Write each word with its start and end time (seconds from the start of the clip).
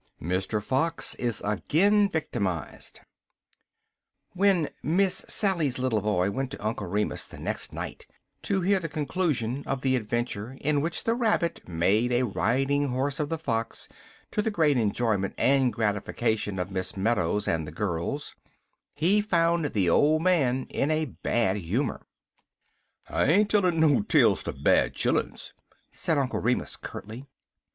MR. 0.19 0.63
FOX 0.63 1.13
IS 1.19 1.43
AGAIN 1.45 2.09
VICTIMIZED 2.09 3.01
WHEN 4.33 4.69
"Miss 4.81 5.23
Sally's" 5.27 5.77
little 5.77 6.01
boy 6.01 6.31
went 6.31 6.49
to 6.49 6.65
Uncle 6.65 6.87
Remus 6.87 7.27
the 7.27 7.37
next 7.37 7.71
night 7.71 8.07
to 8.41 8.61
hear 8.61 8.79
the 8.79 8.89
conclusion 8.89 9.63
of 9.67 9.81
the 9.81 9.95
adventure 9.95 10.57
in 10.59 10.81
which 10.81 11.03
the 11.03 11.13
Rabbit 11.13 11.67
made 11.69 12.11
a 12.11 12.23
riding 12.23 12.87
horse 12.87 13.19
of 13.19 13.29
the 13.29 13.37
Fox 13.37 13.87
to 14.31 14.41
the 14.41 14.49
great 14.49 14.75
enjoyment 14.75 15.35
and 15.37 15.71
gratification 15.71 16.57
of 16.57 16.71
Miss 16.71 16.97
Meadows 16.97 17.47
and 17.47 17.67
the 17.67 17.71
girls, 17.71 18.33
he 18.95 19.21
found 19.21 19.65
the 19.65 19.87
old 19.87 20.23
man 20.23 20.65
in 20.71 20.89
a 20.89 21.05
bad 21.21 21.57
humor. 21.57 22.07
"I 23.07 23.25
ain't 23.25 23.51
tellin' 23.51 23.79
no 23.79 24.01
tales 24.01 24.41
ter 24.41 24.53
bad 24.53 24.95
chilluns," 24.95 25.53
said 25.91 26.17
Uncle 26.17 26.39
Remus 26.39 26.75
curtly. 26.75 27.27